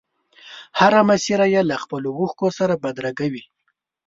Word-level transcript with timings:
هره 0.79 1.01
مسره 1.09 1.45
یې 1.53 1.61
له 1.69 1.75
خپلو 1.83 2.09
اوښکو 2.19 2.47
سره 2.59 2.73
بدرګه 2.83 3.27
وي. 3.33 3.43